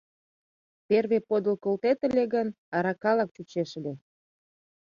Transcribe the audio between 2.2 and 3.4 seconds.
гын, аракалак